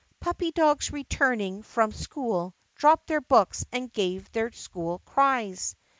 Puppy 0.19 0.51
dogs 0.51 0.91
returning 0.91 1.61
from 1.61 1.91
school 1.91 2.55
dropped 2.73 3.05
their 3.05 3.21
books 3.21 3.65
and 3.71 3.93
gave 3.93 4.31
their 4.31 4.51
school 4.51 4.97
cries. 5.05 5.75